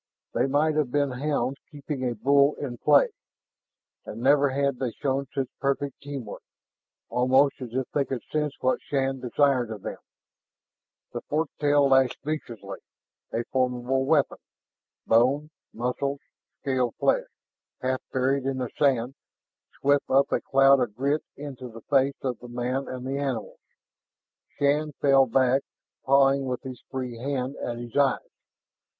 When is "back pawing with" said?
25.27-26.63